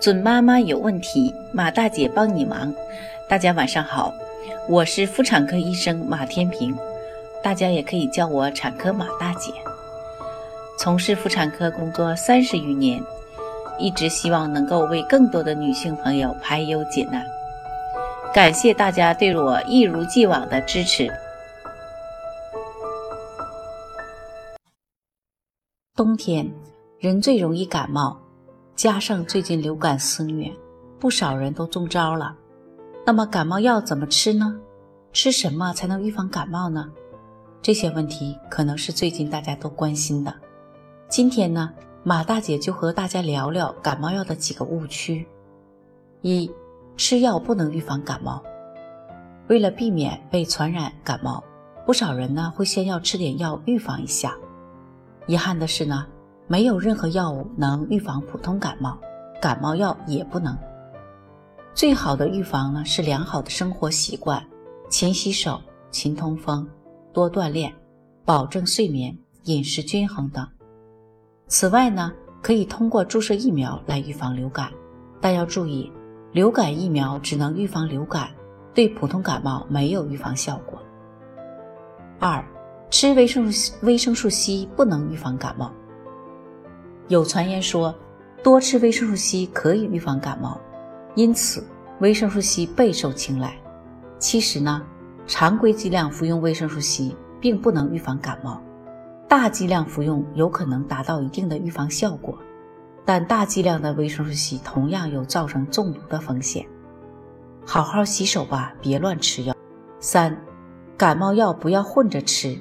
[0.00, 2.74] 准妈妈有问题，马大姐帮你忙。
[3.28, 4.10] 大家晚上好，
[4.66, 6.74] 我是妇产科医生马天平，
[7.42, 9.52] 大家也可以叫我产科马大姐。
[10.78, 12.98] 从事妇产科工作三十余年，
[13.78, 17.22] 一直希望能够为更多的女性朋友排忧解难。
[18.32, 21.12] 感谢大家对我一如既往的支持。
[25.94, 26.50] 冬天
[26.98, 28.18] 人最容易感冒。
[28.80, 30.50] 加上最近流感肆虐，
[30.98, 32.34] 不少人都中招了。
[33.04, 34.58] 那么感冒药怎么吃呢？
[35.12, 36.90] 吃什么才能预防感冒呢？
[37.60, 40.34] 这些问题可能是最近大家都关心的。
[41.10, 41.70] 今天呢，
[42.02, 45.28] 马大姐就和大家聊聊感冒药的几个误区。
[46.22, 46.50] 一、
[46.96, 48.42] 吃药不能预防感冒。
[49.48, 51.44] 为了避免被传染感冒，
[51.84, 54.34] 不少人呢会先要吃点药预防一下。
[55.26, 56.06] 遗憾的是呢。
[56.50, 58.98] 没有任何药物能预防普通感冒，
[59.40, 60.58] 感冒药也不能。
[61.74, 64.44] 最好的预防呢是良好的生活习惯，
[64.88, 65.60] 勤洗手、
[65.92, 66.68] 勤通风、
[67.12, 67.72] 多锻炼，
[68.24, 70.44] 保证睡眠、饮食均衡等。
[71.46, 74.72] 此外呢，可以通过注射疫苗来预防流感，
[75.20, 75.88] 但要注意，
[76.32, 78.28] 流感疫苗只能预防流感，
[78.74, 80.76] 对普通感冒没有预防效果。
[82.18, 82.44] 二，
[82.90, 85.70] 吃维生素维生素 C 不能预防感冒。
[87.10, 87.92] 有传言说，
[88.40, 90.60] 多吃维生素 C 可以预防感冒，
[91.16, 91.66] 因此
[91.98, 93.52] 维生素 C 备受青睐。
[94.20, 94.80] 其实呢，
[95.26, 98.62] 常规剂量服用维生素 C 并不能预防感冒，
[99.28, 102.38] 大剂量服用有可能达到一定的预防效果，
[103.04, 106.64] 但大剂量的维生素 C 同样有造成中毒的风险。
[107.66, 109.52] 好好洗手吧，别乱吃药。
[109.98, 110.40] 三，
[110.96, 112.56] 感冒药不要混着吃，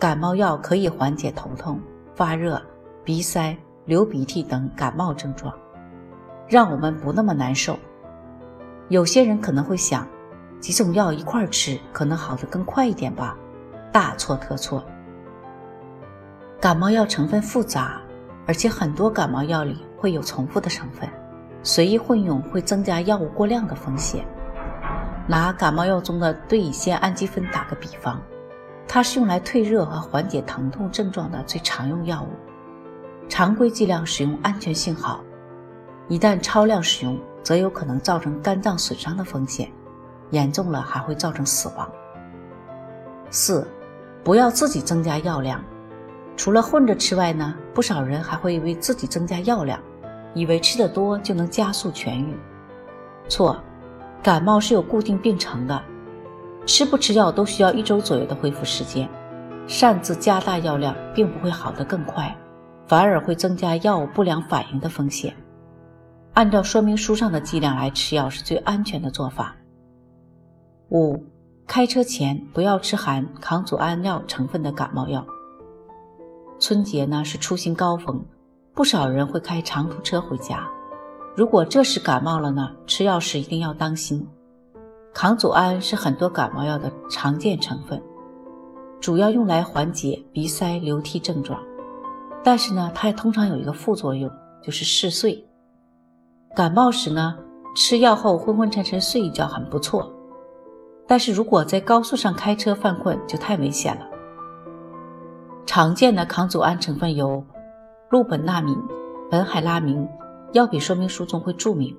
[0.00, 1.80] 感冒药可以缓解头痛、
[2.16, 2.60] 发热。
[3.04, 5.52] 鼻塞、流鼻涕等感冒症状，
[6.46, 7.76] 让我们不那么难受。
[8.88, 10.06] 有些人可能会想，
[10.60, 13.36] 几种药一块吃，可能好的更快一点吧？
[13.90, 14.84] 大错特错。
[16.60, 18.00] 感冒药成分复杂，
[18.46, 21.08] 而且很多感冒药里会有重复的成分，
[21.64, 24.24] 随意混用会增加药物过量的风险。
[25.26, 28.22] 拿感冒药中的对乙酰氨基酚打个比方，
[28.86, 32.28] 它是用来退热和缓解疼痛症状的最常用药物。
[33.28, 35.22] 常规剂量使用安全性好，
[36.08, 39.70] 一旦超量使用，则有可能造成肝脏损伤的风险，
[40.30, 41.90] 严重了还会造成死亡。
[43.30, 43.66] 四，
[44.22, 45.62] 不要自己增加药量。
[46.36, 49.78] 除了混着吃外呢，不少人还会为自己增加药量，
[50.34, 52.36] 以为吃得多就能加速痊愈。
[53.28, 53.62] 错，
[54.22, 55.82] 感冒是有固定病程的，
[56.66, 59.08] 吃不吃药都需要一周左右的恢复时间，
[59.66, 62.34] 擅自加大药量并不会好得更快。
[62.86, 65.34] 反而会增加药物不良反应的风险。
[66.34, 69.54] 按照说明书上的剂量来吃药是最安全的做法。
[70.90, 71.24] 五、
[71.66, 75.26] 开车前不要吃含抗组胺药成分的感冒药。
[76.58, 78.24] 春节呢是出行高峰，
[78.74, 80.68] 不少人会开长途车回家。
[81.34, 84.26] 如果这时感冒了呢，吃药时一定要当心。
[85.14, 88.02] 抗组胺是很多感冒药的常见成分，
[89.00, 91.60] 主要用来缓解鼻塞、流涕症状。
[92.44, 94.30] 但是呢，它也通常有一个副作用，
[94.62, 95.46] 就是嗜睡。
[96.54, 97.38] 感冒时呢，
[97.76, 100.12] 吃药后昏昏沉沉睡一觉很不错，
[101.06, 104.06] 但是如果在高速上开车犯困，就太危险了。
[105.64, 107.44] 常见的抗组胺成分有
[108.10, 108.76] 氯苯那敏、
[109.30, 110.06] 苯海拉明，
[110.52, 111.96] 药品说明书中会注明。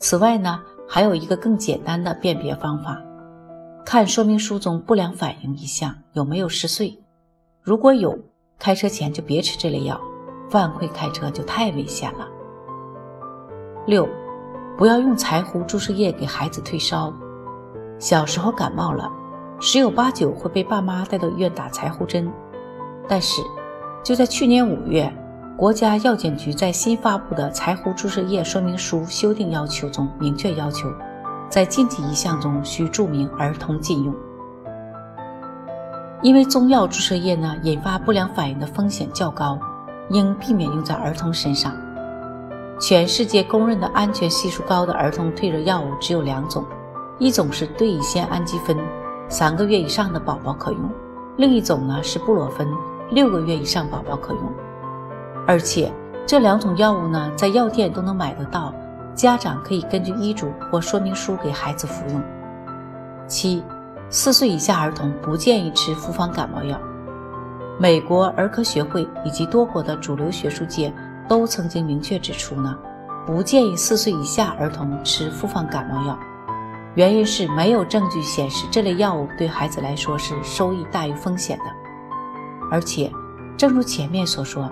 [0.00, 3.00] 此外呢，还有一个更简单的辨别方法，
[3.84, 7.00] 看说明书中不良反应一项有没有嗜睡，
[7.62, 8.18] 如果有。
[8.58, 10.00] 开车前就别吃这类药，
[10.50, 12.26] 犯困开车就太危险了。
[13.86, 14.06] 六，
[14.76, 17.12] 不要用柴胡注射液给孩子退烧。
[18.00, 19.10] 小时候感冒了，
[19.60, 22.30] 十有八九会被爸妈带到医院打柴胡针。
[23.08, 23.42] 但是，
[24.02, 25.12] 就在去年五月，
[25.56, 30.92] 国家药监局在新发布的柴胡注射液说明书修订要求中明确要求，
[31.48, 34.14] 在禁忌一项中需注明儿童禁用。
[36.20, 39.56] 因为中药注射液呢，引发不良反应的风险较高，
[40.10, 41.72] 应避免用在儿童身上。
[42.80, 46.64] 全世界公认的安全系数高的儿童退热药物只有两种，
[47.18, 48.76] 一种是对乙酰氨基酚，
[49.28, 50.80] 三个月以上的宝宝可用；
[51.36, 52.68] 另一种呢是布洛芬，
[53.10, 54.42] 六个月以上宝宝可用。
[55.46, 55.92] 而且
[56.26, 58.74] 这两种药物呢，在药店都能买得到，
[59.14, 62.20] 家长可以根据医嘱或说明书给孩子服用。
[63.28, 63.62] 七。
[64.10, 66.78] 四岁以下儿童不建议吃复方感冒药。
[67.78, 70.92] 美国儿科学会以及多国的主流学术界
[71.28, 72.76] 都曾经明确指出呢，
[73.26, 76.18] 不建议四岁以下儿童吃复方感冒药，
[76.94, 81.64] 原因是没有证据显示这类药物对孩子来说是收益大于风险的。
[82.70, 83.12] 而且，
[83.56, 84.70] 正如前面所说，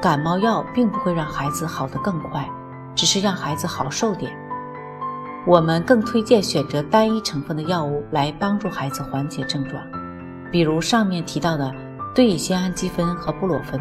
[0.00, 2.48] 感冒药并不会让孩子好得更快，
[2.94, 4.32] 只是让孩子好受点。
[5.48, 9.82] 我们更推荐选择单一成分的药物来帮助孩子缓解症状，
[10.52, 11.72] 比如上面提到的
[12.14, 13.80] 对乙酰氨基酚和布洛芬。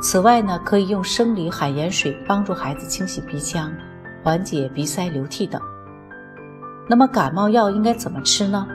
[0.00, 3.70] 此外呢，可以用生理海盐水帮助孩子清洗鼻腔，
[4.24, 5.60] 缓解鼻塞流涕等。
[6.88, 8.66] 那么感冒药应该怎么吃呢？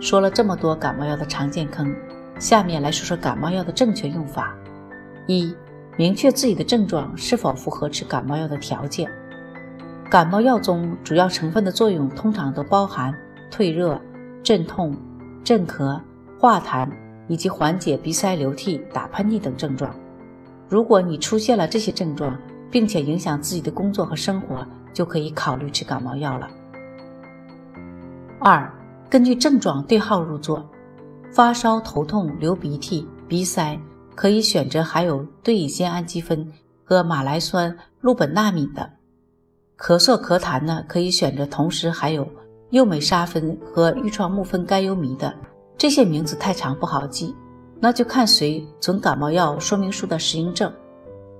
[0.00, 1.94] 说了这么多感冒药的常见坑，
[2.40, 4.52] 下面来说说感冒药的正确用法。
[5.28, 5.54] 一、
[5.96, 9.08] 明确自己的症状是否符合吃感冒药的条件。
[10.08, 13.12] 感冒药中主要成分的作用通常都包含
[13.50, 14.00] 退热、
[14.42, 14.96] 镇痛、
[15.42, 16.00] 镇咳、
[16.38, 16.88] 化痰
[17.26, 19.92] 以及缓解鼻塞流涕、打喷嚏等症状。
[20.68, 22.38] 如果你出现了这些症状，
[22.70, 26.48] 并且影响自己的工作和生活，就可以考虑吃感冒药了。
[28.38, 28.72] 二、
[29.10, 30.68] 根据症状对号入座，
[31.32, 33.78] 发烧、头痛、流鼻涕、鼻塞，
[34.14, 36.46] 可以选择含有对乙酰氨基酚
[36.84, 38.82] 和马来酸氯苯那敏的；
[39.78, 42.26] 咳嗽、咳痰呢，可以选择同时含有
[42.70, 45.32] 右美沙芬和愈创木酚甘油醚的。
[45.76, 47.34] 这些名字太长不好记。
[47.78, 50.72] 那就看随从感冒药说明书的适应症，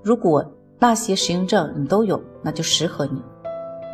[0.02, 0.44] 如果
[0.78, 3.18] 那些适应症你都有，那就适合你；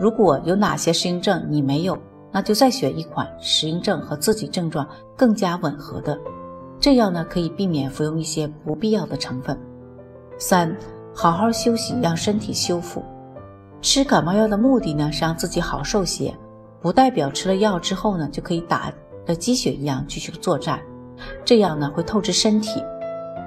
[0.01, 1.97] 如果有哪些适应症你没有，
[2.33, 4.85] 那就再选一款适应症和自己症状
[5.17, 6.19] 更加吻合的，
[6.81, 9.57] 这样呢可以避免服用一些不必要的成分。
[10.37, 10.77] 三，
[11.15, 13.05] 好好休息，让身体修复。
[13.83, 16.33] 吃感冒药的目的呢是让自己好受些，
[16.81, 18.93] 不代表吃了药之后呢就可以打
[19.27, 20.81] 了鸡血一样继续作战。
[21.45, 22.83] 这样呢会透支身体，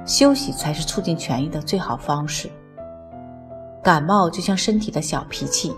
[0.05, 2.49] 休息才是促进痊愈的最好方式。
[3.81, 5.73] 感冒就像身体的小脾气，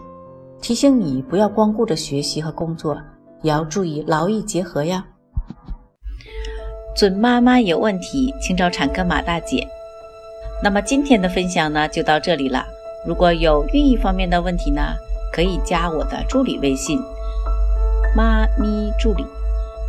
[0.59, 2.99] 提醒你不要光顾着学习和工作，
[3.43, 5.05] 也要注意劳逸结合呀。
[6.95, 9.67] 准妈妈有问题，请找产科马大姐。
[10.63, 12.65] 那么今天的分享呢就到这里了。
[13.07, 14.81] 如果有孕育方面的问题呢，
[15.31, 16.99] 可以加我的助理微信
[18.13, 19.25] “妈咪助理”，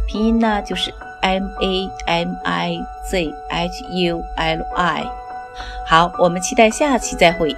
[0.06, 0.94] 拼音呢就是。
[1.20, 2.80] M A M I
[3.10, 5.04] Z H U L I，
[5.84, 7.56] 好，我们期待下期再会。